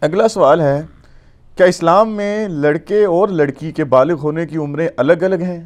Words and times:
اگلا 0.00 0.28
سوال 0.28 0.60
ہے، 0.60 0.82
کیا 1.56 1.66
اسلام 1.66 2.16
میں 2.16 2.48
لڑکے 2.48 3.04
اور 3.04 3.28
لڑکی 3.28 3.72
کے 3.72 3.84
بالغ 3.84 4.14
ہونے 4.14 4.46
کی 4.46 4.56
عمریں 4.56 4.88
الگ 4.96 5.12
الگ 5.12 5.34
ہیں؟ 5.34 5.64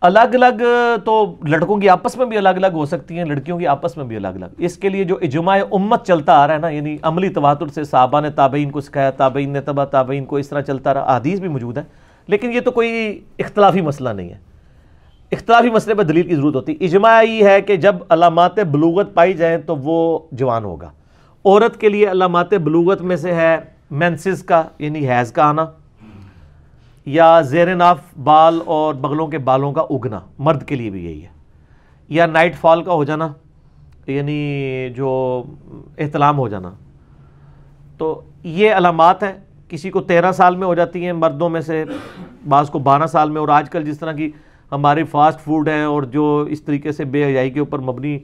الگ 0.00 0.34
الگ 0.34 0.62
تو 1.04 1.36
لڑکوں 1.44 1.76
کی 1.76 1.88
آپس 1.88 2.16
میں 2.16 2.26
بھی 2.26 2.38
الگ 2.38 2.48
الگ 2.48 2.66
ہو 2.72 2.86
سکتی 2.86 3.18
ہیں، 3.18 3.24
لڑکیوں 3.24 3.58
کی 3.58 3.66
آپس 3.66 3.96
میں 3.96 4.04
بھی 4.04 4.16
الگ 4.16 4.28
الگ۔ 4.28 4.46
اس 4.58 4.76
کے 4.76 4.88
لیے 4.88 5.04
جو 5.04 5.18
اجماع 5.22 5.58
امت 5.72 6.06
چلتا 6.06 6.32
آ 6.32 6.46
رہا 6.46 6.54
ہے 6.54 6.58
نا 6.58 6.68
یعنی 6.68 6.96
عملی 7.02 7.28
تواتر 7.28 7.66
سے 7.66 7.84
صحابہ 7.84 8.20
نے 8.20 8.30
تابعین 8.30 8.70
کو 8.70 8.80
سکھایا، 8.80 9.10
تابعین 9.10 9.50
نے 9.50 9.60
تبا 9.60 9.84
تابعین 9.84 10.24
کو 10.24 10.36
اس 10.36 10.48
طرح 10.48 10.60
چلتا 10.60 10.94
رہا 10.94 11.16
حدیث 11.16 11.40
بھی 11.40 11.48
موجود 11.48 11.78
ہے 11.78 11.82
لیکن 12.26 12.52
یہ 12.52 12.60
تو 12.60 12.70
کوئی 12.70 13.20
اختلافی 13.38 13.80
مسئلہ 13.80 14.08
نہیں 14.08 14.28
ہے۔ 14.28 14.38
اختلافی 15.32 15.70
مسئلے 15.70 15.94
پر 15.94 16.02
دلیل 16.02 16.28
کی 16.28 16.34
ضرورت 16.34 16.54
ہوتی۔ 16.54 16.72
ہے 16.72 16.84
اجماع 16.84 17.22
یہ 17.22 17.44
ہے 17.44 17.60
کہ 17.60 17.76
جب 17.76 17.96
علامات 18.08 18.58
بلوغت 18.58 19.14
پائی 19.14 19.32
جائیں 19.32 19.58
تو 19.58 19.76
وہ 19.76 20.18
جوان 20.32 20.64
ہوگا۔ 20.64 20.90
عورت 21.48 21.80
کے 21.80 21.88
لیے 21.88 22.10
علامات 22.10 22.54
بلوغت 22.54 23.02
میں 23.02 23.16
سے 23.16 23.34
ہے 23.34 23.56
مینسز 23.90 24.42
کا 24.42 24.62
یعنی 24.78 25.08
حیض 25.08 25.32
کا 25.32 25.44
آنا، 25.44 25.66
یا 27.06 27.40
زیر 27.40 27.74
ناف 27.74 28.00
بال 28.22 28.60
اور 28.64 28.94
بغلوں 28.94 29.26
کے 29.26 29.38
بالوں 29.38 29.72
کا 29.72 29.80
اگنا، 29.80 30.20
مرد 30.38 30.62
کے 30.62 30.74
لیے 30.74 30.90
بھی 30.90 31.04
یہی 31.04 31.22
ہے۔ 31.22 31.28
یا 32.08 32.26
نائٹ 32.26 32.56
فال 32.56 32.82
کا 32.82 32.92
ہو 32.92 33.04
جانا 33.04 33.28
یعنی 34.06 34.88
جو 34.96 35.42
احتلام 35.98 36.38
ہو 36.38 36.48
جانا۔ 36.48 36.70
تو 37.98 38.22
یہ 38.42 38.72
علامات 38.72 39.22
ہیں، 39.22 39.32
کسی 39.68 39.90
کو 39.90 40.00
تیرہ 40.00 40.32
سال 40.32 40.56
میں 40.56 40.66
ہو 40.66 40.74
جاتی 40.74 41.04
ہیں 41.04 41.12
مردوں 41.12 41.48
میں 41.48 41.60
سے، 41.60 41.84
بعض 42.48 42.70
کو 42.70 42.78
بارہ 42.78 43.06
سال 43.06 43.30
میں، 43.30 43.40
اور 43.40 43.48
آج 43.48 43.70
کل 43.70 43.84
جس 43.84 43.98
طرح 43.98 44.12
کی 44.12 44.30
ہماری 44.72 45.04
فاسٹ 45.04 45.40
فوڈ 45.40 45.68
ہیں 45.68 45.84
اور 45.84 46.02
جو 46.02 46.46
اس 46.48 46.62
طریقے 46.62 46.92
سے 46.92 47.04
بے 47.04 47.24
حیائی 47.24 47.50
کے 47.50 47.60
اوپر 47.60 47.78
مبنی 47.78 48.18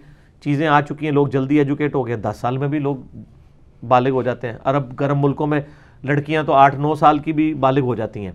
چیزیں 0.44 0.66
آ 0.68 0.80
چکی 0.80 1.06
ہیں، 1.06 1.12
لوگ 1.12 1.26
جلدی 1.26 1.58
ایجوکیٹ 1.58 1.94
ہو 1.94 2.06
گئے۔ 2.06 2.16
دس 2.16 2.36
سال 2.36 2.58
میں 2.58 2.68
بھی 2.68 2.78
لوگ 2.78 2.96
بالغ 3.88 4.10
ہو 4.10 4.22
جاتے 4.22 4.48
ہیں۔ 4.48 4.58
عرب، 4.64 5.00
گرم 5.00 5.22
ملکوں 5.22 5.46
میں 5.46 5.60
لڑکیاں 6.04 6.42
تو 6.42 6.52
آٹھ، 6.52 6.76
نو 6.76 6.94
سال 6.94 7.18
کی 7.18 7.32
بھی 7.32 7.54
بالغ 7.54 7.80
ہو 7.80 7.94
جاتی 7.94 8.24
ہیں۔ 8.24 8.32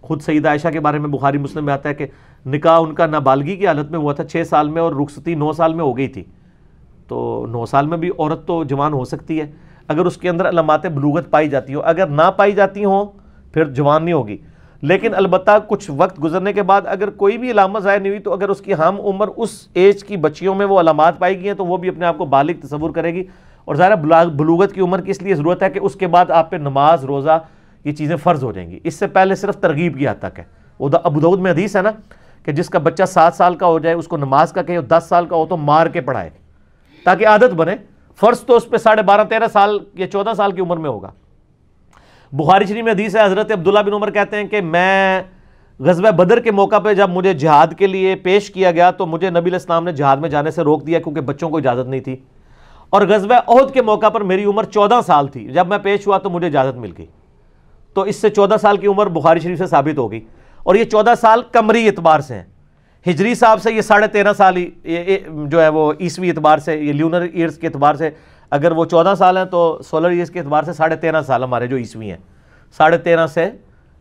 خود 0.00 0.20
سعید 0.20 0.46
عائشہ 0.46 0.68
کے 0.68 0.80
بارے 0.80 0.98
میں 0.98 1.08
بخاری 1.08 1.38
مسلم 1.38 1.64
میں 1.64 1.72
آتا 1.72 1.88
ہے 1.88 1.94
کہ 1.94 2.06
نکاح 2.46 2.80
ان 2.80 2.94
کا 2.94 3.06
نابالغی 3.06 3.56
کی 3.56 3.66
حالت 3.66 3.90
میں 3.90 3.98
ہوا 3.98 4.12
تھا، 4.12 4.24
چھ 4.24 4.42
سال 4.46 4.68
میں 4.68 4.82
اور 4.82 4.92
رخصتی 4.92 5.34
نو 5.34 5.52
سال 5.52 5.74
میں 5.74 5.84
ہو 5.84 5.96
گئی 5.96 6.08
تھی۔ 6.08 6.24
تو 7.08 7.46
نو 7.50 7.66
سال 7.66 7.86
میں 7.86 7.98
بھی 7.98 8.10
عورت 8.18 8.46
تو 8.46 8.64
جوان 8.64 8.92
ہو 8.92 9.04
سکتی 9.04 9.40
ہے۔ 9.40 9.46
اگر 9.88 10.06
اس 10.06 10.16
کے 10.16 10.28
اندر 10.28 10.48
علامات 10.48 10.86
بلوغت 10.86 11.30
پائی 11.30 11.48
جاتی 11.48 11.74
ہو 11.74 11.80
اگر 11.80 12.06
نہ 12.06 12.30
پائی 12.36 12.52
جاتی 12.52 12.84
ہوں، 12.84 13.04
پھر 13.52 13.64
جوان 13.64 14.04
نہیں 14.04 14.14
ہوگی۔ 14.14 14.36
لیکن 14.82 15.14
البتہ 15.14 15.50
کچھ 15.68 15.90
وقت 15.96 16.22
گزرنے 16.24 16.52
کے 16.52 16.62
بعد 16.62 16.82
اگر 16.84 17.10
کوئی 17.10 17.38
بھی 17.38 17.50
علامت 17.50 17.82
ظاہر 17.82 18.00
نہیں 18.00 18.10
ہوئی 18.10 18.22
تو 18.22 18.32
اگر 18.32 18.48
اس 18.48 18.60
کی 18.60 18.74
ہم 18.74 19.00
عمر 19.00 19.28
اس 19.36 19.68
ایج 19.74 20.04
کی 20.04 20.16
بچیوں 20.16 20.54
میں 20.54 20.66
وہ 20.66 20.80
علامات 20.80 21.18
پائی 21.18 21.38
گئی 21.38 21.46
ہیں 21.46 21.54
تو 21.54 21.66
وہ 21.66 21.76
بھی 21.76 21.88
اپنے 21.88 22.06
آپ 22.06 22.18
کو 22.18 22.24
بالغ 22.24 22.66
تصور 22.66 22.90
کرے 22.90 23.14
گی 23.14 23.24
اور 23.64 23.74
ظاہر 23.74 23.96
بلوغت 24.26 24.72
کی 24.72 24.80
عمر 24.80 25.00
کی 25.00 25.10
اس 25.10 25.22
لیے 25.22 25.34
ضرورت 25.34 25.62
ہے 25.62 25.70
کہ 25.70 25.78
اس 25.82 25.94
کے 25.94 26.06
بعد 26.06 26.30
آپ 26.30 26.50
پہ 26.50 26.56
نماز، 26.56 27.04
روزہ 27.04 27.38
یہ 27.84 27.92
چیزیں 27.92 28.16
فرض 28.16 28.44
ہو 28.44 28.52
جائیں 28.52 28.70
گی۔ 28.70 28.80
اس 28.84 28.94
سے 28.94 29.06
پہلے 29.06 29.34
صرف 29.34 29.56
ترغیب 29.56 29.98
کی 29.98 30.08
حد 30.08 30.22
تک 30.22 30.38
ہے۔ 30.38 30.44
وہ 30.78 30.88
ابو 31.04 31.36
میں 31.36 31.52
حدیث 31.52 31.76
ہے 31.76 31.82
نا 31.82 31.90
کہ 32.44 32.52
جس 32.52 32.68
کا 32.70 32.78
بچہ 32.78 33.02
سات 33.04 33.34
سال 33.34 33.54
کا 33.54 33.66
ہو 33.66 33.78
جائے، 33.78 33.94
اس 33.94 34.08
کو 34.08 34.16
نماز 34.16 34.52
کا 34.52 34.62
کہے 34.62 34.80
دس 34.80 35.04
سال 35.08 35.26
کا 35.26 35.36
ہو 35.36 35.46
تو 35.46 35.56
مار 35.56 35.86
کے 35.86 36.00
پڑھائے 36.00 36.30
تاکہ 37.04 37.26
عادت 37.26 37.54
بنے۔ 37.54 37.76
فرض 38.16 38.40
تو 38.40 38.56
اس 38.56 38.68
پہ 38.68 38.76
ساڑھے 38.76 39.02
بارہ 39.02 39.24
تیرہ 39.24 39.48
سال 39.52 39.78
یا 39.94 40.10
چودہ 40.10 40.32
سال 40.36 40.52
کی 40.52 40.60
عمر 40.60 40.76
میں 40.76 40.90
ہوگا۔ 40.90 41.10
بخاری 42.32 42.64
شریف 42.64 42.84
میں 42.84 42.92
حدیث 42.92 43.16
ہے، 43.16 43.24
حضرت 43.24 43.52
عبداللہ 43.52 43.78
بن 43.78 43.92
عمر 43.92 44.10
کہتے 44.10 44.36
ہیں 44.36 44.44
کہ 44.44 44.60
میں 44.60 45.22
غزوہ 45.78 46.10
بدر 46.10 46.40
کے 46.40 46.50
موقع 46.50 46.78
پہ 46.78 46.94
جب 46.94 47.10
مجھے 47.10 47.34
جہاد 47.34 47.66
کے 47.78 47.86
لیے 47.86 48.14
پیش 48.14 48.50
کیا 48.50 48.70
گیا 48.70 48.90
تو 48.90 49.06
مجھے 49.06 49.30
نبی 49.30 49.38
علیہ 49.38 49.52
السلام 49.52 49.84
نے 49.84 49.92
جہاد 49.92 50.16
میں 50.16 50.28
جانے 50.28 50.50
سے 50.50 50.62
روک 50.62 50.86
دیا 50.86 50.98
کیونکہ 50.98 51.20
بچوں 51.20 51.50
کو 51.50 51.56
اجازت 51.56 51.88
نہیں 51.88 52.00
تھی۔ 52.00 52.16
اور 52.90 53.02
غزوہ 53.02 53.34
عہد 53.48 53.74
کے 53.74 53.82
موقع 53.82 54.08
پر 54.08 54.20
میری 54.20 54.44
عمر 54.44 54.64
چودہ 54.64 55.00
سال 55.06 55.26
تھی۔ 55.26 55.48
جب 55.48 55.66
میں 55.66 55.78
پیش 55.78 56.06
ہوا 56.06 56.18
تو 56.18 56.30
مجھے 56.30 56.46
اجازت 56.46 56.76
مل 56.76 56.92
گئی۔ 56.98 57.06
تو 57.94 58.02
اس 58.02 58.16
سے 58.16 58.30
چودہ 58.30 58.54
سال 58.60 58.76
کی 58.76 58.86
عمر 58.86 59.06
بخاری 59.06 59.40
شریف 59.40 59.58
سے 59.58 59.66
ثابت 59.66 59.98
ہو 59.98 60.10
گئی 60.10 60.20
اور 60.62 60.74
یہ 60.74 60.84
چودہ 60.84 61.14
سال 61.20 61.42
کمری 61.52 61.86
اعتبار 61.86 62.20
سے 62.20 62.34
ہیں۔ 62.34 62.44
ہجری 63.10 63.34
صاحب 63.34 63.62
سے 63.62 63.72
یہ 63.72 63.80
ساڑھے 63.80 64.06
تیرہ 64.06 64.32
سال 64.32 64.56
ہی 64.56 64.70
جو 65.46 65.62
ہے 65.62 65.68
وہ 65.68 65.92
عیسوی 66.00 66.28
اعتبار 66.30 66.58
سے، 66.58 66.76
یہ 66.76 66.92
لیونر 66.92 67.20
ایئرس 67.20 67.58
کے 67.58 67.66
اعتبار 67.66 67.94
سے 67.94 68.10
اگر 68.50 68.70
وہ 68.70 68.84
چودہ 68.84 69.14
سال 69.18 69.36
ہیں 69.36 69.44
تو 69.44 69.80
سولر 69.86 70.10
ایئرس 70.10 70.30
کے 70.30 70.38
اعتبار 70.38 70.62
سے 70.62 70.72
ساڑھے 70.72 70.96
تیرہ 70.96 71.22
سال 71.22 71.42
ہمارے 71.42 71.66
جو 71.66 71.76
عیسوی 71.76 72.10
ہیں۔ 72.10 72.18
ساڑھے 72.76 72.98
تیرہ 72.98 73.26
سے 73.26 73.50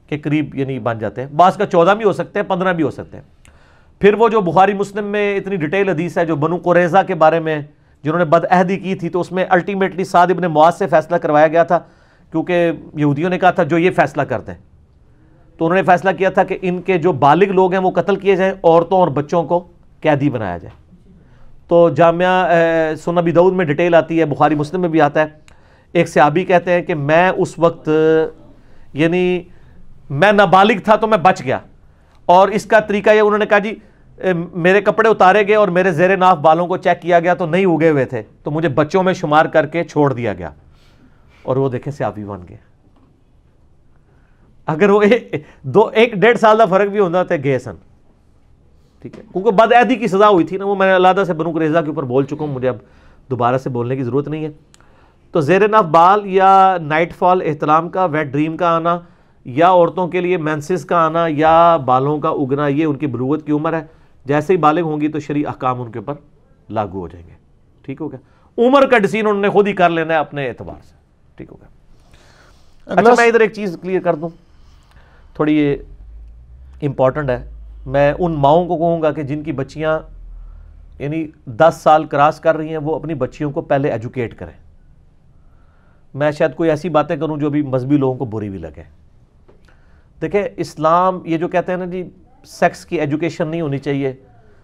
کے 0.07 0.17
قریب 0.17 0.55
یعنی 0.55 0.79
بن 0.79 0.99
جاتے 0.99 1.21
ہیں۔ 1.21 1.29
بعض 1.29 1.57
کا 1.57 1.65
چودہ 1.65 1.91
بھی 1.91 2.05
ہو 2.05 2.13
سکتے 2.13 2.39
ہیں، 2.39 2.49
پندرہ 2.49 2.73
بھی 2.73 2.83
ہو 2.83 2.91
سکتے 2.91 3.17
ہیں۔ 3.17 3.23
پھر 3.99 4.13
وہ 4.13 4.29
جو 4.29 4.41
بخاری 4.41 4.73
مسلم 4.73 5.05
میں 5.05 5.37
اتنی 5.37 5.55
ڈیٹیل 5.55 5.89
حدیث 5.89 6.17
ہے 6.17 6.25
جو 6.25 6.35
بنو 6.35 6.57
قریضہ 6.57 6.97
کے 7.07 7.15
بارے 7.15 7.39
میں 7.39 7.61
جنہوں 8.03 8.19
نے 8.19 8.25
بد 8.25 8.45
عہدی 8.49 8.77
کی 8.77 8.95
تھی، 8.95 9.09
تو 9.09 9.19
اس 9.19 9.31
میں 9.31 9.45
الٹیمیٹلی 9.49 10.03
سعد 10.03 10.27
ابن 10.31 10.51
معاذ 10.51 10.77
سے 10.77 10.87
فیصلہ 10.87 11.15
کروایا 11.15 11.47
گیا 11.47 11.63
تھا، 11.63 11.79
کیونکہ 12.31 12.71
یہودیوں 12.93 13.29
نے 13.29 13.39
کہا 13.39 13.51
تھا 13.51 13.63
جو 13.63 13.77
یہ 13.77 13.91
فیصلہ 13.91 14.21
کرتے 14.21 14.51
ہیں۔ 14.51 14.59
تو 15.57 15.65
انہوں 15.65 15.75
نے 15.75 15.83
فیصلہ 15.83 16.09
کیا 16.17 16.29
تھا 16.29 16.43
کہ 16.43 16.57
ان 16.61 16.81
کے 16.81 16.97
جو 16.97 17.11
بالغ 17.11 17.45
لوگ 17.45 17.71
ہیں 17.71 17.81
وہ 17.81 17.91
قتل 17.91 18.15
کیے 18.15 18.35
جائیں، 18.35 18.53
عورتوں 18.63 18.97
اور 18.97 19.07
بچوں 19.07 19.43
کو 19.43 19.67
قیدی 20.01 20.29
بنایا 20.29 20.57
جائے۔ 20.57 20.86
تو 21.67 21.89
جامعہ 21.89 22.49
سنبی 22.95 23.31
دعود 23.31 23.53
میں 23.53 23.65
ڈیٹیل 23.65 23.95
آتی 23.95 24.19
ہے، 24.19 24.25
بخاری 24.25 24.55
مسلم 24.55 24.81
میں 24.81 24.89
بھی 24.89 25.01
آتا 25.01 25.21
ہے۔ 25.21 25.25
ایک 25.91 26.09
صحابی 26.09 26.45
کہتے 26.45 26.71
ہیں 26.71 26.81
کہ 26.81 26.95
میں 26.95 27.29
اس 27.29 27.59
وقت 27.59 27.89
یعنی 28.93 29.43
میں 30.09 30.31
نابالغ 30.31 30.79
تھا 30.83 30.95
تو 30.95 31.07
میں 31.07 31.17
بچ 31.17 31.41
گیا۔ 31.43 31.59
اور 32.25 32.47
اس 32.47 32.65
کا 32.65 32.79
طریقہ 32.79 33.09
یہ، 33.09 33.21
انہوں 33.21 33.37
نے 33.37 33.45
کہا 33.45 33.59
جی 33.59 33.75
میرے 34.53 34.81
کپڑے 34.81 35.09
اتارے 35.09 35.47
گئے 35.47 35.55
اور 35.55 35.67
میرے 35.67 35.91
زیر 35.91 36.17
ناف 36.17 36.37
بالوں 36.37 36.67
کو 36.67 36.77
چیک 36.77 37.01
کیا 37.01 37.19
گیا 37.19 37.33
تو 37.33 37.45
نہیں 37.45 37.65
اگے 37.65 37.89
ہوئے 37.89 38.05
تھے۔ 38.05 38.21
تو 38.43 38.51
مجھے 38.51 38.69
بچوں 38.69 39.03
میں 39.03 39.13
شمار 39.13 39.45
کر 39.45 39.65
کے 39.65 39.83
چھوڑ 39.83 40.13
دیا 40.13 40.33
گیا۔ 40.33 40.49
اور 41.43 41.57
وہ 41.57 41.69
دیکھیں 41.69 41.93
سیابی 41.93 42.23
بن 42.23 42.41
گئے۔ 42.49 42.57
اگر 44.65 44.89
وہ 44.89 45.03
دو، 45.61 45.87
ایک 45.87 46.13
ڈیڑھ 46.13 46.37
سال 46.37 46.57
کا 46.57 46.65
فرق 46.65 46.89
بھی 46.89 46.99
ہوتا 46.99 47.23
تو 47.23 47.35
گئے 47.43 47.59
سن۔ 47.59 47.75
ٹھیک 49.01 49.17
ہے۔ 49.17 49.23
کیونکہ 49.33 49.51
بد 49.51 49.73
عیدی 49.73 49.95
کی 49.95 50.07
سزا 50.07 50.29
ہوئی 50.29 50.45
تھی 50.45 50.57
نا 50.57 50.65
وہ 50.65 50.75
میں 50.75 50.93
اللہ 50.93 51.23
سے 51.27 51.33
بنو 51.33 51.59
ریزا 51.59 51.81
کے 51.81 51.89
اوپر 51.89 52.03
بول 52.03 52.25
چکا 52.25 52.35
ہوں 52.39 52.53
مجھے 52.53 52.69
اب 52.69 52.75
دوبارہ 53.29 53.57
سے 53.57 53.69
بولنے 53.69 53.95
کی 53.95 54.03
ضرورت 54.03 54.27
نہیں 54.27 54.45
ہے۔ 54.45 54.49
تو 55.31 55.41
زیر 55.41 55.67
ناف 55.67 55.85
بال 55.85 56.21
یا 56.25 56.77
نائٹ 56.81 57.15
فال 57.15 57.41
احترام 57.45 57.89
کا 57.89 58.05
ویٹ 58.05 58.27
ڈریم 58.27 58.57
کا 58.57 58.75
آنا 58.75 58.99
یا 59.45 59.67
عورتوں 59.69 60.07
کے 60.07 60.21
لیے 60.21 60.37
مینسز 60.37 60.85
کا 60.85 61.05
آنا 61.05 61.25
یا 61.29 61.77
بالوں 61.77 62.19
کا 62.19 62.29
اگنا 62.29 62.67
یہ 62.67 62.85
ان 62.85 62.95
کی 62.95 63.07
بلوغت 63.07 63.45
کی 63.45 63.51
عمر 63.51 63.73
ہے۔ 63.73 63.85
جیسے 64.25 64.53
ہی 64.53 64.57
بالغ 64.57 64.81
ہوں 64.81 65.01
گی 65.01 65.07
تو 65.07 65.19
شریع 65.19 65.47
احکام 65.47 65.81
ان 65.81 65.91
کے 65.91 65.99
اوپر 65.99 66.13
لاگو 66.69 66.99
ہو 66.99 67.07
جائیں 67.07 67.27
گے۔ 67.27 67.33
ٹھیک 67.81 68.01
ہو 68.01 68.11
گیا۔ 68.11 68.19
عمر 68.67 68.85
کا 68.87 68.97
ڈسین 68.97 69.27
انہوں 69.27 69.41
نے 69.41 69.49
خود 69.49 69.67
ہی 69.67 69.73
کر 69.73 69.89
لینا 69.89 70.13
ہے 70.13 70.19
اپنے 70.19 70.47
اعتبار 70.47 70.83
سے۔ 70.83 70.95
ٹھیک 71.35 71.51
ہو 71.51 71.57
گیا۔ 71.61 71.67
اچھا 72.93 73.13
میں 73.17 73.27
ادھر 73.27 73.39
ایک 73.39 73.53
چیز 73.53 73.77
کلیئر 73.81 74.01
کر 74.01 74.15
دوں۔ 74.15 74.29
تھوڑی 75.33 75.57
یہ 75.57 75.75
امپورٹنٹ 76.81 77.29
ہے۔ 77.29 77.51
میں 77.87 78.13
ان 78.19 78.31
ماؤں 78.31 78.65
کو 78.65 78.77
کہوں 78.77 79.01
گا 79.01 79.11
کہ 79.11 79.23
جن 79.23 79.43
کی 79.43 79.51
بچیاں 79.51 79.99
یعنی 80.99 81.27
دس 81.45 81.75
سال 81.83 82.03
کراس 82.03 82.39
کر 82.39 82.57
رہی 82.57 82.69
ہیں، 82.69 82.77
وہ 82.77 82.95
اپنی 82.95 83.13
بچیوں 83.13 83.51
کو 83.51 83.61
پہلے 83.61 83.91
ایجوکیٹ 83.91 84.35
کریں۔ 84.35 84.59
میں 86.13 86.31
شاید 86.31 86.55
کوئی 86.55 86.69
ایسی 86.69 86.89
باتیں 86.89 87.15
کروں 87.15 87.37
جو 87.37 87.49
بھی 87.49 87.61
مذہبی 87.61 87.97
لوگوں 87.97 88.15
کو 88.15 88.25
بری 88.25 88.49
بھی 88.49 88.57
لگے۔ 88.57 88.83
دیکھیں، 90.21 90.43
اسلام 90.57 91.19
یہ 91.25 91.37
جو 91.37 91.47
کہتے 91.47 91.71
ہیں 91.71 91.79
نا 91.79 91.85
جی 91.85 92.09
سیکس 92.45 92.85
کی 92.85 92.99
ایجوکیشن 92.99 93.47
نہیں 93.47 93.61
ہونی 93.61 93.77
چاہیے۔ 93.77 94.13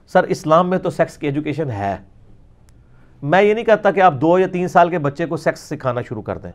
سر، 0.08 0.24
اسلام 0.24 0.70
میں 0.70 0.78
تو 0.78 0.90
سیکس 0.90 1.18
کی 1.18 1.28
ایجوکیشن 1.28 1.72
ہے۔ 1.72 1.96
میں 3.22 3.42
یہ 3.42 3.54
نہیں 3.54 3.66
کہتا 3.66 3.92
کہ 3.92 4.00
آپ 4.00 4.14
دو 4.22 4.40
یا 4.40 4.48
تین 4.48 4.68
سال 4.68 4.90
کے 4.90 5.00
بچے 5.00 5.26
کو 5.26 5.38
سیکس 5.38 5.60
سکھانا 5.60 6.02
شروع 6.02 6.22
کر 6.22 6.38
دیں۔ 6.38 6.52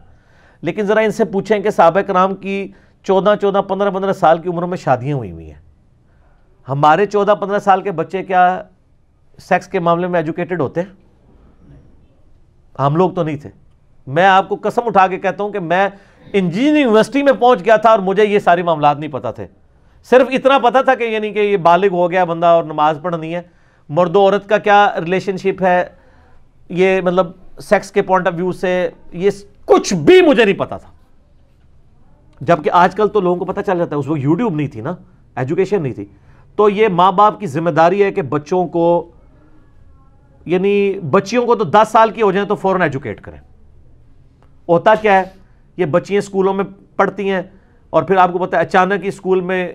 لیکن 0.62 0.82
ذرا 0.82 1.00
ان 1.00 1.10
سے 1.10 1.24
پوچھیں 1.24 1.58
کہ 1.58 1.70
صحابہ 1.70 2.00
کرام 2.00 2.34
کی 2.34 2.72
چودہ 3.02 3.34
چودہ، 3.40 3.58
پندرہ 3.58 3.90
پندرہ 3.90 4.12
سال 4.12 4.38
کی 4.38 4.48
عمر 4.48 4.62
میں 4.62 4.76
شادیاں 4.76 5.16
ہوئی 5.16 5.32
ہوئی 5.32 5.52
ہیں۔ 5.52 5.67
ہمارے 6.68 7.06
چودہ 7.06 7.34
پندرہ 7.40 7.58
سال 7.58 7.82
کے 7.82 7.90
بچے 7.90 8.22
کیا 8.22 8.62
سیکس 9.38 9.66
کے 9.66 9.80
معاملے 9.80 10.06
میں 10.06 10.20
ایجوکیٹڈ 10.20 10.60
ہوتے 10.60 10.82
ہیں؟ 10.82 10.88
ہم 12.78 12.96
لوگ 12.96 13.10
تو 13.10 13.22
نہیں 13.22 13.36
تھے۔ 13.36 13.50
میں 14.06 14.26
آپ 14.26 14.48
کو 14.48 14.56
قسم 14.62 14.82
اٹھا 14.86 15.06
کے 15.06 15.18
کہتا 15.18 15.44
ہوں 15.44 15.50
کہ 15.50 15.60
میں 15.60 15.88
انجینئرنگ 16.32 16.82
یونیورسٹی 16.82 17.22
میں 17.22 17.32
پہنچ 17.32 17.64
گیا 17.64 17.76
تھا 17.76 17.90
اور 17.90 17.98
مجھے 17.98 18.24
یہ 18.24 18.38
ساری 18.38 18.62
معاملات 18.62 18.98
نہیں 18.98 19.12
پتا 19.12 19.30
تھے۔ 19.30 19.46
صرف 20.04 20.28
اتنا 20.30 20.58
پتا 20.58 20.82
تھا 20.82 20.94
کہ 20.94 21.04
یعنی 21.04 21.32
کہ 21.32 21.38
یہ 21.38 21.56
بالغ 21.56 21.88
ہو 21.90 22.10
گیا 22.10 22.24
بندہ 22.24 22.46
اور 22.46 22.64
نماز 22.64 22.98
پڑھنی 23.02 23.34
ہے۔ 23.34 23.42
مرد 23.88 24.16
و 24.16 24.20
عورت 24.20 24.48
کا 24.48 24.58
کیا 24.58 24.94
ریلیشن 25.00 25.36
شپ 25.36 25.62
ہے؟ 25.62 25.84
یہ 26.68 27.00
مطلب 27.00 27.26
سیکس 27.60 27.90
کے 27.90 28.02
پوائنٹ 28.02 28.26
آف 28.26 28.34
ویو 28.36 28.52
سے 28.52 28.90
یہ 29.12 29.30
کچھ 29.64 29.94
بھی 29.94 30.22
مجھے 30.22 30.44
نہیں 30.44 30.58
پتا 30.58 30.76
تھا۔ 30.76 30.88
جبکہ 32.40 32.70
آج 32.72 32.94
کل 32.94 33.08
تو 33.08 33.20
لوگوں 33.20 33.36
کو 33.36 33.44
پتہ 33.44 33.60
چل 33.66 33.78
جاتا 33.78 33.96
ہے، 33.96 34.00
اس 34.00 34.08
وقت 34.08 34.20
یوٹیوب 34.22 34.54
نہیں 34.54 34.68
تھی 34.68 34.80
نا 34.80 34.94
ایجوکیشن 35.36 35.82
نہیں 35.82 35.92
تھی۔ 35.92 36.04
تو 36.58 36.68
یہ 36.68 36.88
ماں 36.88 37.10
باپ 37.12 37.38
کی 37.40 37.46
ذمہ 37.46 37.70
داری 37.70 38.02
ہے 38.02 38.10
کہ 38.12 38.22
بچوں 38.30 38.66
کو 38.68 38.86
یعنی 40.46 40.98
بچیوں 41.10 41.44
کو 41.46 41.54
تو 41.56 41.64
دس 41.64 41.88
سال 41.92 42.10
کی 42.10 42.22
ہو 42.22 42.30
جائیں 42.32 42.48
تو 42.48 42.54
فوراً 42.54 42.82
ایجوکیٹ 42.82 43.20
کریں۔ 43.20 43.38
ہوتا 44.68 44.94
کیا 44.94 45.18
ہے؟ 45.18 45.22
یہ 45.76 45.86
بچیاں 45.86 46.18
اسکولوں 46.18 46.54
میں 46.54 46.64
پڑھتی 46.96 47.28
ہیں 47.30 47.42
اور 47.90 48.02
پھر 48.02 48.16
آپ 48.16 48.32
کو 48.32 48.38
پتا 48.38 48.56
ہے 48.56 48.62
اچانک 48.62 49.02
ہی 49.02 49.08
اسکول 49.08 49.40
میں 49.40 49.66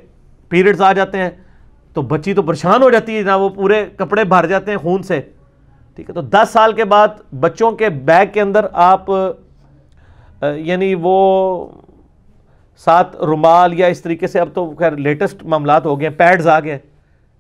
پیریڈز 0.50 0.81
آ 0.81 0.91
جاتے 0.94 1.18
ہیں 1.18 1.30
تو 1.94 2.01
بچی 2.01 2.33
تو 2.33 2.41
پریشان 2.41 2.81
ہو 2.83 2.89
جاتی 2.89 3.18
ہے، 3.18 3.21
نہ 3.21 3.38
وہ 3.39 3.50
پورے 3.50 3.86
کپڑے 3.97 4.24
بھر 4.24 4.45
جاتے 4.47 4.71
ہیں 4.71 4.77
خون 4.77 5.03
سے۔ 5.03 5.19
ٹھیک 5.95 6.09
ہے، 6.09 6.13
تو 6.13 6.21
دس 6.21 6.50
سال 6.53 6.74
کے 6.74 6.86
بعد 6.86 7.07
بچوں 7.39 7.71
کے 7.71 7.89
بیگ 7.89 8.33
کے 8.33 8.41
اندر 8.41 8.65
آپ 8.74 9.12
یعنی 10.41 10.94
وہ 11.01 11.15
ساتھ 12.77 13.15
رومال 13.15 13.79
یا 13.79 13.87
اس 13.87 14.01
طریقے 14.01 14.27
سے 14.27 14.39
اب 14.39 14.49
تو 14.53 14.75
خیر 14.79 14.91
لیٹسٹ 14.91 15.43
معاملات 15.43 15.85
ہو 15.85 15.99
گئے 15.99 16.07
ہیں 16.09 16.15
پیڈز 16.15 16.47
آ 16.47 16.59
گئے 16.59 16.77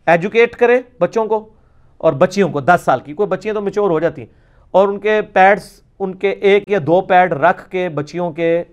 ایجوکیٹ 0.05 0.55
کرے 0.55 0.81
بچوں 0.99 1.25
کو 1.25 1.49
اور 1.97 2.13
بچیوں 2.13 2.49
کو، 2.49 2.61
دس 2.61 2.81
سال 2.85 2.99
کی۔ 2.99 3.13
کوئی 3.13 3.27
بچیاں 3.27 3.53
تو 3.53 3.61
میچور 3.61 3.89
ہو 3.89 3.99
جاتی 3.99 4.21
ہیں۔ 4.21 4.33
اور 4.71 4.87
ان 4.87 4.99
کے 4.99 5.21
پیڈز 5.21 5.81
ان 5.99 6.15
کے 6.15 6.29
ایک 6.29 6.71
یا 6.71 6.79
دو 6.87 7.01
پیڈ 7.01 7.33
رکھ 7.33 7.69
کے 7.69 7.89
بچیوں 7.89 8.31
کے 8.31 8.63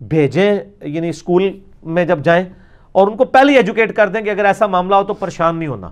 بھیجیں 0.00 0.60
یعنی 0.82 1.08
اسکول 1.08 1.58
میں 1.82 2.04
جب 2.04 2.18
جائیں 2.18 2.44
اور 2.92 3.08
ان 3.08 3.16
کو 3.16 3.24
پہلے 3.24 3.56
ایجوکیٹ 3.56 3.96
کر 3.96 4.08
دیں 4.08 4.20
کہ 4.20 4.30
اگر 4.30 4.44
ایسا 4.44 4.66
معاملہ 4.66 4.94
ہو 4.94 5.04
تو 5.04 5.14
پریشان 5.14 5.56
نہیں 5.56 5.68
ہونا۔ 5.68 5.88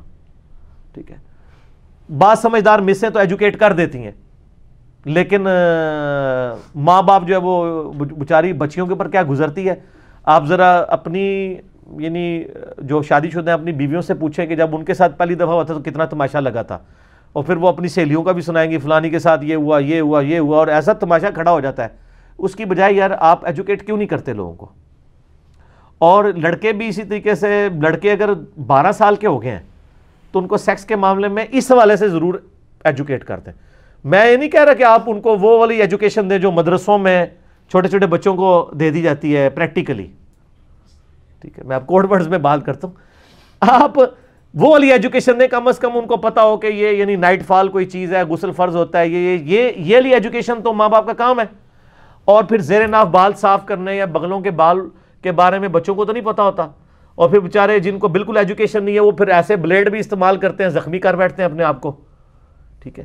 ٹھیک 0.94 1.10
ہے۔ 1.10 1.16
بعض 2.18 2.40
سمجھدار 2.40 2.78
مسیں 2.78 3.10
تو 3.10 3.18
ایجوکیٹ 3.18 3.58
کر 3.58 3.72
دیتی 3.72 3.98
ہیں۔ 3.98 4.12
لیکن 5.04 5.46
ماں 6.74 7.02
باپ 7.02 7.22
جو 7.26 7.34
ہے 7.34 7.40
وہ 7.40 7.82
بچاری 7.92 8.52
بچیوں 8.52 8.86
کے 8.86 8.92
اوپر 8.92 9.08
کیا 9.08 9.22
گزرتی 9.28 9.68
ہے؟ 9.68 9.74
آپ 10.24 10.44
ذرا 10.44 10.78
اپنی 10.78 11.56
یعنی 11.98 12.44
جو 12.78 13.02
شادی 13.02 13.30
شدہ 13.30 13.46
ہیں، 13.46 13.52
اپنی 13.52 13.72
بیویوں 13.72 14.02
سے 14.02 14.14
پوچھیں 14.14 14.46
کہ 14.46 14.56
جب 14.56 14.76
ان 14.76 14.84
کے 14.84 14.94
ساتھ 14.94 15.18
پہلی 15.18 15.34
دفعہ 15.34 15.46
ہوا 15.46 15.62
تھا 15.62 15.74
تو 15.74 15.80
کتنا 15.80 16.04
تماشا 16.04 16.40
لگا 16.40 16.62
تھا۔ 16.62 16.78
اور 17.32 17.44
پھر 17.44 17.56
وہ 17.56 17.68
اپنی 17.68 17.88
سہیلیوں 17.88 18.22
کا 18.22 18.32
بھی 18.32 18.42
سنائیں 18.42 18.70
گی 18.70 18.78
فلانی 18.78 19.10
کے 19.10 19.18
ساتھ 19.18 19.44
یہ 19.44 19.56
ہوا 19.56 19.78
یہ 19.78 20.00
ہوا 20.00 20.20
یہ 20.20 20.38
ہوا، 20.38 20.58
اور 20.58 20.68
ایسا 20.68 20.92
تماشا 20.92 21.30
کھڑا 21.30 21.50
ہو 21.50 21.60
جاتا 21.60 21.84
ہے۔ 21.84 21.88
اس 22.38 22.54
کی 22.54 22.64
بجائے 22.64 22.94
یار، 22.94 23.10
آپ 23.18 23.46
ایجوکیٹ 23.46 23.86
کیوں 23.86 23.96
نہیں 23.96 24.08
کرتے 24.08 24.32
لوگوں 24.32 24.54
کو؟ 24.54 24.66
اور 25.98 26.24
لڑکے 26.24 26.72
بھی 26.72 26.88
اسی 26.88 27.02
طریقے 27.02 27.34
سے، 27.34 27.68
لڑکے 27.82 28.12
اگر 28.12 28.30
بارہ 28.66 28.92
سال 28.92 29.16
کے 29.16 29.26
ہو 29.26 29.42
گئے 29.42 29.50
ہیں، 29.50 29.62
تو 30.32 30.38
ان 30.38 30.46
کو 30.46 30.56
سیکس 30.56 30.84
کے 30.84 30.96
معاملے 30.96 31.28
میں 31.28 31.46
اس 31.50 31.72
حوالے 31.72 31.96
سے 31.96 32.08
ضرور 32.08 32.34
ایجوکیٹ 32.84 33.24
کرتے 33.24 33.50
ہیں۔ 33.50 33.58
میں 34.04 34.30
یہ 34.30 34.36
نہیں 34.36 34.50
کہہ 34.50 34.64
رہا 34.64 34.72
کہ 34.72 34.82
آپ 34.82 35.02
ان 35.06 35.20
کو 35.20 35.36
وہ 35.38 35.58
والی 35.58 35.80
ایجوکیشن 35.80 36.30
دیں 36.30 36.38
جو 36.38 36.50
مدرسوں 36.50 36.98
میں 36.98 37.26
چھوٹے 37.70 37.88
چھوٹے 37.88 38.06
بچوں 38.06 38.36
کو 38.36 38.70
دے 38.80 38.90
دی 38.90 39.02
جاتی 39.02 39.36
ہے 39.36 39.48
پریکٹیکلی 39.50 40.06
ٹھیک 41.40 41.58
ہے، 41.58 41.64
میں 41.64 41.76
آپ 41.76 41.86
کوڈ 41.86 42.12
ورڈز 42.12 42.28
میں 42.28 42.38
بات 42.38 42.66
کرتا 42.66 42.88
ہوں۔ 42.88 42.94
آپ 43.60 43.98
وہ 44.54 44.72
والی 44.72 44.92
ایجوکیشن 44.92 45.40
دیں، 45.40 45.48
کم 45.48 45.68
از 45.68 45.78
کم 45.78 45.90
ان 45.94 46.06
کو 46.06 46.16
پتا 46.16 46.42
ہو 46.42 46.56
کہ 46.56 46.66
یہ 46.66 46.88
یعنی 46.88 47.16
نائٹ 47.16 47.46
فال 47.46 47.68
کوئی 47.68 47.84
چیز 47.84 48.14
ہے، 48.14 48.22
غسل 48.24 48.52
فرض 48.52 48.76
ہوتا 48.76 49.00
ہے، 49.00 49.08
یہ 49.08 49.38
یہ 49.44 49.72
یہ 49.76 49.96
والی 49.96 50.14
ایجوکیشن 50.14 50.62
تو 50.62 50.72
ماں 50.72 50.88
باپ 50.88 51.06
کا 51.06 51.12
کام 51.12 51.40
ہے۔ 51.40 51.44
اور 52.24 52.44
پھر 52.44 52.58
زیر 52.58 52.86
ناف 52.86 53.06
بال 53.06 53.32
صاف 53.32 53.66
کرنے 53.66 53.96
یا 53.96 54.04
بغلوں 54.04 54.40
کے 54.40 54.50
بال 54.50 54.80
کے 55.22 55.32
بارے 55.32 55.58
میں 55.58 55.68
بچوں 55.68 55.94
کو 55.94 56.04
تو 56.04 56.12
نہیں 56.12 56.24
پتا 56.24 56.42
ہوتا۔ 56.42 56.68
اور 57.14 57.30
پھر 57.30 57.40
بےچارے 57.40 57.78
جن 57.78 57.98
کو 57.98 58.08
بالکل 58.08 58.36
ایجوکیشن 58.36 58.84
نہیں 58.84 58.94
ہے، 58.94 59.00
وہ 59.00 59.10
پھر 59.10 59.28
ایسے 59.28 59.56
بلیڈ 59.56 59.90
بھی 59.90 59.98
استعمال 59.98 60.36
کرتے 60.36 60.62
ہیں، 60.62 60.70
زخمی 60.70 60.98
کر 60.98 61.16
بیٹھتے 61.16 61.42
ہیں 61.42 61.50
اپنے 61.50 61.64
آپ 61.64 61.80
کو۔ 61.80 61.96
ٹھیک 62.80 62.98
ہے۔ 62.98 63.04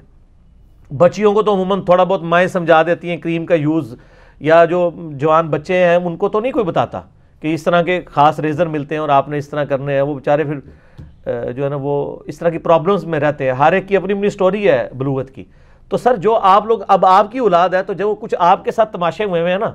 بچیوں 0.98 1.34
کو 1.34 1.44
تو 1.44 1.54
عموماً 1.54 1.82
تھوڑا 1.82 2.04
بہت 2.04 2.24
مائیں 2.24 2.48
سمجھا 2.48 2.84
دیتی 2.84 3.10
ہیں، 3.10 3.18
کریم 3.18 3.46
کا 3.46 3.56
یوز 3.56 3.96
یا 4.44 4.66
جو 4.66 4.92
جوان 5.12 5.48
بچے 5.48 5.86
ہیں، 5.86 5.96
ان 5.96 6.18
کو 6.18 6.30
تو 6.30 6.40
نہیں 6.40 6.52
کوئی 6.52 6.66
بتاتا 6.66 7.02
کہ 7.40 7.54
اس 7.54 7.64
طرح 7.64 7.82
کے 7.82 8.02
خاص 8.06 8.40
ریزر 8.40 8.68
ملتے 8.68 8.96
ہیں 8.96 9.00
اور 9.00 9.10
آپ 9.10 9.30
نے 9.30 9.38
اس 9.38 9.50
طرح 9.50 9.64
کرنے 9.64 9.94
ہیں۔ 9.94 10.02
وہ 10.02 10.16
بیچارے 10.16 10.44
پھر 10.44 11.52
جو 11.52 11.64
ہے 11.64 11.70
نا، 11.70 11.76
وہ 11.82 12.20
اس 12.26 12.38
طرح 12.38 12.50
کی 12.50 12.58
پرابلمس 12.58 13.04
میں 13.04 13.20
رہتے 13.20 13.46
ہیں۔ 13.46 13.52
ہر 13.52 13.72
ایک 13.72 13.88
کی 13.88 13.98
اپنی 13.98 14.14
اپنی 14.14 14.30
سٹوری 14.30 14.70
ہے 14.72 14.90
بلوغت 14.98 15.32
کی۔ 15.32 15.44
تو 15.90 15.98
سر، 15.98 16.16
جو 16.16 16.36
آپ 16.36 16.66
لوگ، 16.66 16.80
اب 16.88 17.06
آپ 17.06 17.32
کی 17.32 17.40
اولاد 17.40 17.70
ہے، 17.70 17.84
تو 17.84 17.94
جو 17.94 18.16
کچھ 18.16 18.36
آپ 18.40 18.66
کے 18.66 18.72
ساتھ 18.72 18.94
تماشے 18.94 19.24
ہوئے 19.24 19.42
ہوئے 19.42 19.52
ہیں 19.52 19.60
نا، 19.60 19.74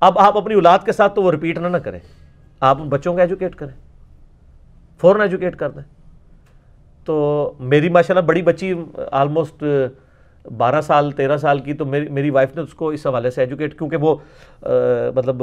اب 0.00 0.18
آپ 0.18 0.36
اپنی 0.36 0.54
اولاد 0.54 0.78
کے 0.84 0.92
ساتھ 0.92 1.14
تو 1.14 1.22
وہ 1.22 1.30
ریپیٹ 1.30 1.58
نہ 1.58 1.66
نہ 1.66 1.76
کریں۔ 1.76 1.98
آپ 2.60 2.80
ان 2.80 2.88
بچوں 2.88 3.14
کو 3.14 3.20
ایجوکیٹ 3.20 3.54
کریں۔ 3.54 3.80
فوراً 5.00 5.20
ایجوکیٹ 5.20 5.56
کر 5.56 5.70
دیں۔ 5.70 5.82
تو 7.04 7.52
میری 7.58 7.88
ماشاء 7.88 8.14
اللہ 8.14 8.26
بڑی 8.26 8.42
بچی 8.42 8.74
آلموسٹ 9.12 9.64
بارہ 10.56 10.80
سال، 10.80 11.10
تیرہ 11.10 11.36
سال 11.36 11.58
کی 11.58 11.72
تو 11.72 11.84
میری 11.84 12.08
میری 12.08 12.30
وائف 12.30 12.56
نے 12.56 12.62
اس 12.62 12.74
کو 12.74 12.88
اس 12.88 13.06
حوالے 13.06 13.30
سے 13.30 13.40
ایجوکیٹ 13.40 13.78
کیونکہ 13.78 13.96
وہ 13.96 14.16
مطلب 15.14 15.42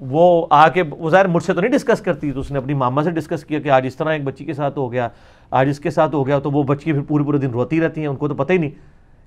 وہ 0.00 0.46
آ 0.50 0.68
کے، 0.68 0.82
وہ 0.90 1.10
ظاہر 1.10 1.26
مجھ 1.26 1.42
سے 1.42 1.54
تو 1.54 1.60
نہیں 1.60 1.70
ڈسکس 1.70 2.00
کرتی، 2.00 2.32
تو 2.32 2.40
اس 2.40 2.50
نے 2.50 2.58
اپنی 2.58 2.74
ماما 2.74 3.02
سے 3.02 3.10
ڈسکس 3.10 3.44
کیا 3.44 3.60
کہ 3.60 3.68
آج 3.68 3.86
اس 3.86 3.96
طرح 3.96 4.08
ایک 4.08 4.24
بچی 4.24 4.44
کے 4.44 4.52
ساتھ 4.52 4.78
ہو 4.78 4.92
گیا، 4.92 5.08
آج 5.50 5.68
اس 5.68 5.80
کے 5.80 5.90
ساتھ 5.90 6.14
ہو 6.14 6.26
گیا، 6.26 6.38
تو 6.38 6.50
وہ 6.50 6.62
بچی 6.62 6.92
پھر 6.92 7.00
پورے 7.00 7.24
پورے 7.24 7.38
دن 7.38 7.50
روتی 7.50 7.80
رہتی 7.80 8.00
ہیں، 8.00 8.08
ان 8.08 8.16
کو 8.16 8.28
تو 8.28 8.34
پتہ 8.34 8.52
ہی 8.52 8.58
نہیں 8.58 8.70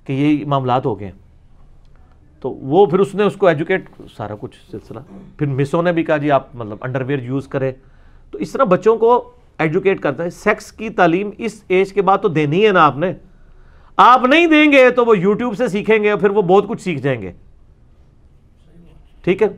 کہ 0.06 0.12
یہ 0.12 0.44
معاملات 0.46 0.86
ہو 0.86 1.00
گئے 1.00 1.06
ہیں۔ 1.06 1.18
تو 2.40 2.50
وہ 2.50 2.86
پھر 2.86 2.98
اس 2.98 3.14
نے 3.14 3.22
اس 3.22 3.36
کو 3.36 3.46
ایجوکیٹ 3.46 3.88
سارا 4.16 4.34
کچھ 4.40 4.56
سلسلہ۔ 4.70 5.00
پھر 5.38 5.46
مسوں 5.46 5.82
نے 5.82 5.92
بھی 5.92 6.02
کہا 6.04 6.16
جی 6.16 6.30
آپ 6.30 6.46
مطلب 6.54 6.76
انڈر 6.80 7.00
ویئر 7.00 7.22
یوز 7.22 7.48
کریں۔ 7.48 7.72
تو 8.30 8.38
اس 8.38 8.52
طرح 8.52 8.64
بچوں 8.64 8.96
کو 8.96 9.30
ایجوکیٹ 9.58 10.00
کرتا 10.00 10.24
ہے۔ 10.24 10.30
سیکس 10.30 10.72
کی 10.72 10.90
تعلیم 10.90 11.30
اس 11.38 11.62
ایج 11.68 11.92
کے 11.92 12.02
بعد 12.02 12.18
تو 12.22 12.28
دینی 12.28 12.66
ہے 12.66 12.72
نا 12.72 12.86
آپ 12.86 12.96
نے۔ 12.96 13.12
آپ 13.96 14.24
نہیں 14.24 14.46
دیں 14.46 14.72
گے 14.72 14.90
تو 14.90 15.04
وہ 15.04 15.18
یوٹیوب 15.18 15.56
سے 15.56 15.68
سیکھیں 15.68 16.02
گے 16.02 16.16
پھر 16.16 16.30
وہ 16.30 16.42
بہت 16.42 16.68
کچھ 16.68 16.82
سیکھ 16.82 17.00
جائیں 17.00 17.22
گے۔ 17.22 17.32
ٹھیک 19.24 19.42
ہے؟ 19.42 19.48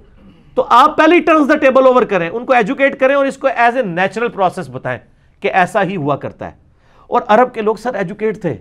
تو 0.55 0.67
آپ 0.69 0.97
پہلے 0.97 1.21
ٹرنس 1.21 1.49
دا 1.49 1.57
ٹیبل 1.57 1.87
اوور 1.87 2.03
کریں، 2.03 2.31
ان 2.31 2.47
کو 2.47 2.53
ایجوکیٹ 2.53 3.01
کریں 3.01 3.15
اور 3.15 3.27
اس 3.27 3.37
کو 3.37 3.49
ایز 3.57 3.77
اے 3.77 3.83
نیچرل 3.83 4.29
پروسیس 4.29 4.69
بتائیں 4.69 4.99
کہ 5.41 5.49
ایسا 5.49 5.83
ہی 5.83 5.97
ہوا 5.97 6.17
کرتا 6.17 6.47
ہے۔ 6.47 6.53
اور 7.07 7.23
عرب 7.27 7.55
کے 7.55 7.63
لوگ 7.63 7.77
سر 7.77 7.95
ایجوکیٹ 7.95 8.41
تھے۔ 8.41 8.57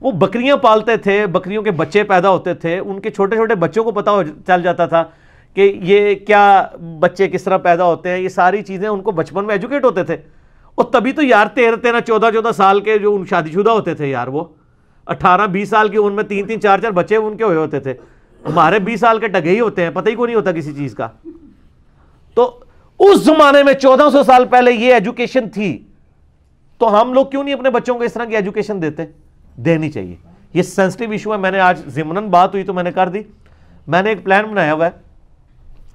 وہ 0.00 0.12
بکریاں 0.12 0.56
پالتے 0.56 0.96
تھے، 0.96 1.26
بکریوں 1.26 1.62
کے 1.62 1.70
بچے 1.70 2.04
پیدا 2.04 2.30
ہوتے 2.30 2.54
تھے۔ 2.54 2.78
ان 2.78 3.00
کے 3.00 3.10
چھوٹے 3.10 3.36
چھوٹے 3.36 3.54
بچوں 3.54 3.84
کو 3.84 3.90
پتا 3.90 4.10
چل 4.46 4.62
جاتا 4.62 4.86
تھا 4.86 5.04
کہ 5.54 5.78
یہ 5.82 6.14
کیا 6.14 6.66
بچے 7.00 7.28
کس 7.28 7.44
طرح 7.44 7.56
پیدا 7.56 7.84
ہوتے 7.84 8.08
ہیں، 8.08 8.18
یہ 8.18 8.28
ساری 8.28 8.62
چیزیں 8.62 8.88
ان 8.88 9.00
کو 9.00 9.10
بچپن 9.10 9.44
میں 9.44 9.54
ایجوکیٹ 9.54 9.84
ہوتے 9.84 10.04
تھے۔ 10.04 10.16
اور 10.74 10.84
تبھی 10.84 11.12
تو 11.12 11.22
یار 11.22 11.46
تیرہ 11.46 11.76
تیرہ، 11.76 12.00
چودہ 12.00 12.26
چودہ 12.34 12.50
سال 12.56 12.80
کے 12.80 12.98
جو 12.98 13.24
شادی 13.30 13.50
شدہ 13.50 13.70
ہوتے 13.70 13.94
تھے 13.94 14.06
یار 14.06 14.26
وہ۔ 14.26 14.44
اٹھارہ 15.06 15.46
بیس 15.46 15.68
سال 15.68 15.88
کی 15.88 15.96
ان 15.96 16.12
میں 16.12 16.24
تین 16.24 16.46
تین 16.46 16.60
چار 16.60 16.78
چار 16.78 16.90
بچے 16.90 17.16
ان 17.16 17.36
کے 17.36 17.44
ہوئے 17.44 17.56
ہوتے 17.56 17.80
تھے۔ 17.80 17.94
ہمارے 18.44 18.78
بیس 18.78 19.00
سال 19.00 19.18
کے 19.18 19.28
ٹگے 19.28 19.50
ہی 19.50 19.60
ہوتے 19.60 19.82
ہیں، 19.82 19.90
پتہ 19.90 20.08
ہی 20.08 20.14
کو 20.14 20.26
نہیں 20.26 20.36
ہوتا 20.36 20.52
کسی 20.52 20.74
چیز 20.74 20.94
کا۔ 20.94 21.08
تو 22.34 22.60
اس 22.98 23.20
زمانے 23.20 23.62
میں 23.62 23.72
چودہ 23.72 24.08
سو 24.12 24.22
سال 24.22 24.44
پہلے 24.44 24.72
یہ 24.72 24.94
ایجوکیشن 24.94 25.48
تھی۔ 25.48 25.84
تو 26.78 27.02
ہم 27.02 27.12
لوگ 27.12 27.26
کیوں 27.26 27.44
نہیں 27.44 27.54
اپنے 27.54 27.70
بچوں 27.70 27.94
کو 27.94 28.04
اس 28.04 28.12
طرح 28.12 28.24
کی 28.24 28.36
ایجوکیشن 28.36 28.82
دیتے؟ 28.82 29.02
دینی 29.56 29.90
چاہیے۔ 29.90 30.16
یہ 30.54 30.62
سینسٹیو 30.62 31.10
ایشو 31.10 31.32
ہے۔ 31.32 31.38
میں 31.38 31.50
نے 31.50 31.60
آج 31.60 31.80
ضمن 31.86 32.28
بات 32.28 32.54
ہوئی 32.54 32.64
تو 32.64 32.74
میں 32.74 32.82
نے 32.82 32.92
کر 32.92 33.08
دی۔ 33.08 33.22
میں 33.86 34.02
نے 34.02 34.08
ایک 34.08 34.24
پلان 34.24 34.44
بنایا 34.44 34.72
ہوا 34.72 34.86
ہے۔ 34.86 34.90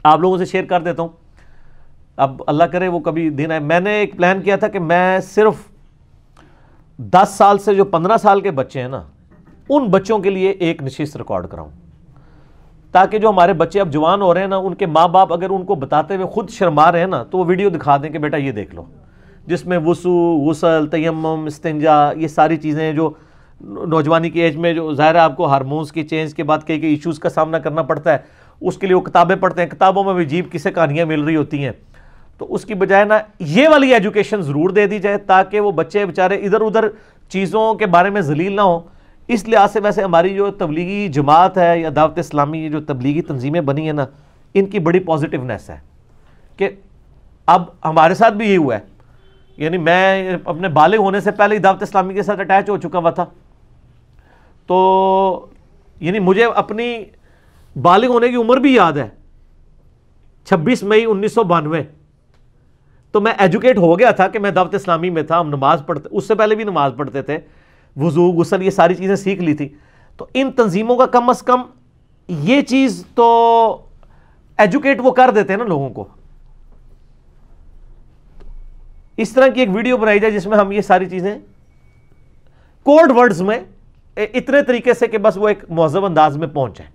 آپ 0.04 0.20
لوگوں 0.20 0.38
سے 0.38 0.46
شیئر 0.46 0.64
کر 0.64 0.82
دیتا 0.82 1.02
ہوں۔ 1.02 1.10
اب 2.18 2.42
اللہ 2.48 2.64
کرے 2.64 2.88
وہ 2.88 3.00
کبھی 3.00 3.30
دن 3.30 3.52
ہے 3.52 3.60
میں 3.60 3.80
نے 3.80 3.92
ایک 3.92 4.18
پلان 4.18 4.42
کیا 4.42 4.56
تھا 4.56 4.68
کہ 4.68 4.80
میں 4.80 5.20
صرف 5.20 5.54
دس 6.98 7.30
سال 7.30 7.58
سے 7.58 7.76
جو 7.76 7.86
پندرہ 7.86 8.18
سال 8.18 8.42
کے 8.42 8.52
بچے 8.52 8.82
ہیں 8.82 8.88
نا، 8.88 9.04
ان 9.70 9.86
بچوں 9.86 10.20
کے 10.20 10.30
لیے 10.30 10.50
ایک 10.50 10.84
نشست 10.84 11.18
ریکارڈ 11.18 11.48
کراؤں۔ 11.48 11.70
تاکہ 12.92 13.20
جو 13.20 13.30
ہمارے 13.30 13.54
بچے 13.54 13.82
اب 13.82 13.92
جوان 13.92 14.22
ہو 14.22 14.34
رہے 14.34 14.42
ہیں 14.42 14.48
نا، 14.48 14.58
ان 14.58 14.74
کے 14.74 14.86
ماں 14.86 15.08
باپ 15.08 15.34
اگر 15.34 15.50
ان 15.50 15.66
کو 15.66 15.76
بتاتے 15.76 16.16
ہوئے 16.16 16.26
خود 16.26 16.50
شرما 16.50 16.92
رہے 16.92 17.00
ہیں 17.00 17.08
نا، 17.08 17.24
تو 17.24 17.38
وہ 17.38 17.44
ویڈیو 17.48 17.70
دکھا 17.70 17.98
دیں 17.98 18.10
کہ 18.10 18.20
بیٹا 18.20 18.38
یہ 18.38 18.52
دیکھ 18.52 18.76
لو۔ 18.76 18.84
جس 19.48 19.66
میں 19.66 19.80
وسو، 19.86 20.36
غسل، 20.36 20.88
تیمم، 20.92 21.46
استنجا، 21.46 22.12
یہ 22.12 22.28
ساری 22.28 22.58
چیزیں 22.58 22.94
جو 22.94 23.10
نوجوانی 23.62 24.30
کی 24.30 24.40
ایج 24.40 24.58
میں 24.58 24.74
جو 24.74 24.94
ظاہر 24.94 25.16
ہے 25.16 25.20
آپ 25.20 25.38
کو 25.38 25.46
ہارمونس 25.46 25.92
کی 25.92 26.04
چینج 26.04 26.36
کے 26.36 26.44
بعد 26.44 26.58
کئی 26.66 26.80
کئی 26.80 26.90
ایشوز 26.90 27.20
کا 27.20 27.30
سامنا 27.30 27.60
کرنا 27.60 27.82
پڑتا 27.82 28.12
ہے۔ 28.14 28.18
اس 28.62 28.78
کے 28.78 28.88
لیے 28.88 28.96
وہ 28.96 29.02
کتابیں 29.02 29.36
پڑھتے 29.36 29.62
ہیں۔ 29.62 29.70
کتابوں 29.70 30.04
میں 30.04 30.14
بھی 30.14 30.26
جیب 30.26 30.52
کسے 30.52 30.72
کہانیاں 30.72 31.06
مل 31.06 31.22
رہی 31.22 31.36
ہوتی 31.36 31.66
ہیں۔ 31.66 31.72
تو 32.38 32.54
اس 32.54 32.66
کی 32.66 32.74
بجائے 32.74 33.06
نا 33.06 33.20
یہ 33.40 33.70
والی 33.70 33.94
ایجوکیشن 33.94 34.42
ضرور 34.42 34.70
دے 34.70 34.88
دی 34.88 35.00
جائے 35.00 35.18
تاکہ 35.18 35.60
وہ 35.60 35.72
بچے 35.72 36.06
بیچارے 36.06 36.36
ادھر 36.36 36.62
ادھر 36.62 36.86
چیزوں 37.30 37.74
کے 37.74 37.86
بارے 37.86 38.10
میں 38.10 38.22
ذلیل 38.22 38.56
نہ 38.56 38.62
ہوں۔ 38.62 38.80
اس 39.28 39.50
لحاظ 39.50 39.74
سے 39.74 39.80
ویسے 39.80 40.04
ہماری 40.04 40.36
جو 40.36 40.52
تبلیغی 40.52 41.08
جماعت 41.08 41.58
ہے 41.58 41.80
یا 41.80 41.90
دعوت 41.96 42.20
اسلامی 42.20 42.70
جو 42.70 42.82
تبلیغی 42.82 43.22
تنظیمیں 43.22 43.62
بنی 43.62 43.86
ہیں 43.86 43.94
نا، 43.94 44.06
ان 44.54 44.66
کی 44.66 44.80
بڑی 44.80 45.00
پازیٹیونیس 45.00 45.70
ہے 45.70 45.78
کہ 46.58 46.70
اب 47.46 47.64
ہمارے 47.86 48.16
ساتھ 48.16 48.34
بھی 48.34 48.46
یہ 48.46 48.58
ہوا 48.58 48.76
ہے۔ 48.76 48.80
یعنی 49.58 49.78
میں 49.78 50.38
اپنے 50.46 50.68
بالغ 50.68 50.98
ہونے 50.98 51.20
سے 51.20 51.32
پہلے 51.32 51.56
ہی 51.56 51.60
دعوت 51.60 51.84
اسلامی 51.84 52.14
کے 52.14 52.24
ساتھ 52.24 52.40
اٹیچ 52.40 52.70
ہو 52.70 52.78
چکا 52.78 53.00
ہوا 53.00 53.10
تھا۔ 53.10 53.26
تو 54.68 55.46
یعنی 56.00 56.20
مجھے 56.20 56.46
اپنی 56.46 57.06
بالغ 57.82 58.08
ہونے 58.08 58.30
کی 58.30 58.36
عمر 58.36 58.58
بھی 58.58 58.76
یاد 58.76 58.94
ہے۔ 58.94 59.10
چھبیس 60.46 60.84
مئی 60.84 61.06
انیس 61.06 61.34
سو 61.34 61.44
بانوے۔ 61.44 61.84
تو 63.16 63.22
میں 63.22 63.34
ایجوکیٹ 63.38 63.78
ہو 63.78 64.00
گیا 64.00 64.12
تھا 64.12 64.28
کہ 64.28 64.40
میں 64.40 64.52
دعوت 64.52 64.76
اسلامی 64.76 65.10
میں 65.10 65.24
تھا، 65.24 65.40
ہم 65.40 65.48
نماز 65.48 65.82
پڑھتے، 65.86 66.10
اس 66.12 66.28
سے 66.28 66.36
پہلے 66.36 66.56
بھی 66.56 66.64
نماز 66.64 66.92
پڑھتے 66.98 67.22
تھے، 67.22 67.38
وضو، 67.96 68.32
غسل، 68.32 68.62
یہ 68.62 68.70
ساری 68.70 68.96
چیزیں 68.96 69.16
سیکھ 69.16 69.42
لی 69.42 69.54
تھی۔ 69.54 69.70
تو 70.18 70.26
ان 70.34 70.52
تنظیموں 70.52 70.96
کا 70.98 71.06
کم 71.06 71.30
از 71.30 71.42
کم 71.42 71.62
یہ 72.28 72.62
چیز 72.62 73.06
تو 73.16 73.26
ایجوکیٹ 74.58 75.00
وہ 75.04 75.12
کر 75.12 75.32
دیتے 75.36 75.54
ہیں 75.54 75.58
نا 75.58 75.66
لوگوں 75.66 75.90
کو۔ 75.90 76.08
اس 79.18 79.32
طرح 79.32 79.48
کی 79.48 79.60
ایک 79.60 79.70
ویڈیو 79.76 79.98
بنائی 79.98 80.20
جائے 80.20 80.34
جس 80.34 80.48
میں 80.48 80.58
ہم 80.58 80.72
یہ 80.72 80.82
ساری 80.82 81.06
چیزیں 81.06 81.40
کوڈ 82.84 83.12
ورڈز 83.18 83.42
میں 83.42 83.60
اتنے 84.18 84.64
طریقے 84.64 84.94
سے 84.94 85.08
کہ 85.08 85.18
بس 85.18 85.38
وہ 85.38 85.48
ایک 85.48 85.64
مہذب 85.70 86.06
انداز 86.06 86.38
میں 86.38 86.48
پہنچ 86.48 86.78
جائیں۔ 86.78 86.92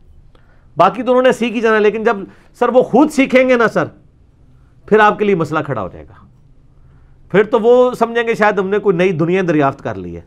باقی 0.77 1.03
تو 1.03 1.11
انہوں 1.11 1.23
نے 1.23 1.33
سیکھ 1.33 1.55
ہی 1.55 1.61
جانا 1.61 1.79
لیکن 1.79 2.05
جب 2.05 2.17
سر 2.55 2.69
وہ 2.69 2.83
خود 2.83 3.11
سیکھیں 3.11 3.49
گے 3.49 3.57
نا 3.57 3.69
سر 3.69 3.85
پھر 4.87 4.99
آپ 4.99 5.19
کے 5.19 5.25
لیے 5.25 5.35
مسئلہ 5.35 5.59
کھڑا 5.67 5.83
ہو 5.83 5.89
جائے 5.93 6.05
گا۔ 6.09 6.27
پھر 7.31 7.45
تو 7.45 7.61
وہ 7.61 7.91
سمجھیں 7.95 8.29
گے 8.29 8.35
شاید 8.35 8.59
ہم 8.59 8.69
نے 8.69 8.79
کوئی 8.79 8.97
نئی 8.97 9.13
دنیا 9.13 9.43
دریافت 9.49 9.83
کر 9.83 9.95
لی 9.95 10.17
ہے۔ 10.17 10.21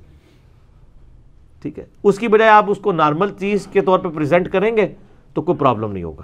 ٹھیک 1.61 1.79
ہے۔ 1.79 1.85
اس 2.03 2.19
کی 2.19 2.27
بجائے 2.27 2.51
آپ 2.51 2.65
اس 2.67 2.77
کو 2.77 2.91
نارمل 2.91 3.27
چیز 3.39 3.67
کے 3.67 3.81
طور 3.81 3.99
پہ 3.99 4.09
پریزنٹ 4.09 4.49
کریں 4.51 4.77
گے 4.77 4.93
تو 5.33 5.41
کوئی 5.41 5.57
پرابلم 5.57 5.91
نہیں 5.91 6.03
ہوگا۔ 6.03 6.23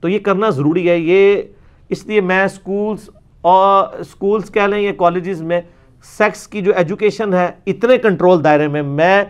تو 0.00 0.08
یہ 0.08 0.18
کرنا 0.18 0.50
ضروری 0.50 0.90
ہے۔ 0.90 0.98
یہ 0.98 1.42
اس 1.88 2.06
لیے 2.06 2.20
میں 2.20 2.46
سکولز 2.46 3.10
اور 3.40 4.02
سکولز 4.02 4.50
کہہ 4.50 4.62
لیں 4.62 4.78
یا 4.78 4.92
کالجز 4.98 5.42
میں 5.42 5.60
سیکس 6.02 6.48
کی 6.48 6.62
جو 6.62 6.72
ایجوکیشن 6.76 7.34
ہے، 7.34 7.50
اتنے 7.66 7.98
کنٹرول 7.98 8.44
دائرے 8.44 8.68
میں 8.68 8.82
میں 8.82 9.24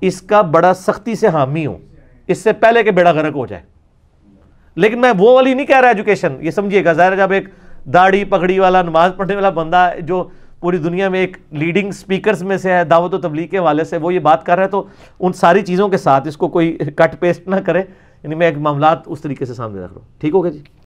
اس 0.00 0.22
کا 0.22 0.40
بڑا 0.40 0.74
سختی 0.74 1.14
سے 1.14 1.28
حامی 1.28 1.66
ہوں۔ 1.66 1.78
اس 2.26 2.38
سے 2.38 2.52
پہلے 2.52 2.82
کہ 2.82 2.90
بیڑا 2.90 3.10
غرق 3.10 3.34
ہو 3.34 3.46
جائے۔ 3.46 3.62
لیکن 4.74 5.00
میں 5.00 5.12
وہ 5.18 5.34
والی 5.34 5.54
نہیں 5.54 5.66
کہہ 5.66 5.80
رہا 5.80 5.88
ایجوکیشن، 5.88 6.36
یہ 6.40 6.50
سمجھیے 6.50 6.84
گا۔ 6.84 6.92
ظاہر 6.92 7.16
جب 7.16 7.32
ایک 7.32 7.48
داڑھی 7.92 8.24
پگڑی 8.24 8.58
والا، 8.58 8.82
نماز 8.82 9.12
پڑھنے 9.16 9.34
والا 9.34 9.50
بندہ 9.50 9.90
جو 10.00 10.28
پوری 10.60 10.76
دنیا 10.76 11.08
میں 11.08 11.20
ایک 11.20 11.36
لیڈنگ 11.50 11.90
سپیکرز 11.90 12.42
میں 12.42 12.56
سے 12.56 12.72
ہے، 12.72 12.84
دعوت 12.84 13.14
و 13.14 13.18
تبلیغ 13.18 13.46
کے 13.46 13.58
والے 13.58 13.84
سے، 13.84 13.96
وہ 13.96 14.14
یہ 14.14 14.18
بات 14.18 14.46
کر 14.46 14.56
رہا 14.56 14.64
ہے۔ 14.64 14.68
تو 14.68 14.84
ان 15.20 15.32
ساری 15.32 15.62
چیزوں 15.62 15.88
کے 15.88 15.96
ساتھ 15.96 16.28
اس 16.28 16.36
کو 16.36 16.48
کوئی 16.48 16.78
کٹ 16.96 17.20
پیسٹ 17.20 17.48
نہ 17.48 17.56
کرے۔ 17.56 17.82
یعنی 18.22 18.34
میں 18.34 18.46
ایک 18.46 18.58
معاملات 18.58 18.98
اس 19.06 19.20
طریقے 19.20 19.44
سے 19.44 19.54
سامنے 19.54 19.84
رکھ 19.84 19.92
رہا 19.92 20.00
ہوں۔ 20.00 20.20
ٹھیک 20.20 20.34
ہوگا 20.34 20.48
جی؟ 20.48 20.62